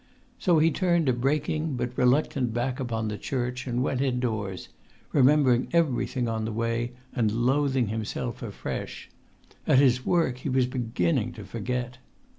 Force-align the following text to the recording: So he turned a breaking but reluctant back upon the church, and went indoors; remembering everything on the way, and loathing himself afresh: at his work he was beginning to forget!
So 0.39 0.57
he 0.57 0.71
turned 0.71 1.07
a 1.07 1.13
breaking 1.13 1.75
but 1.75 1.95
reluctant 1.95 2.55
back 2.55 2.79
upon 2.79 3.07
the 3.07 3.19
church, 3.19 3.67
and 3.67 3.83
went 3.83 4.01
indoors; 4.01 4.69
remembering 5.13 5.67
everything 5.73 6.27
on 6.27 6.43
the 6.43 6.51
way, 6.51 6.93
and 7.13 7.31
loathing 7.31 7.89
himself 7.89 8.41
afresh: 8.41 9.11
at 9.67 9.77
his 9.77 10.03
work 10.03 10.39
he 10.39 10.49
was 10.49 10.65
beginning 10.65 11.33
to 11.33 11.43
forget! 11.45 11.99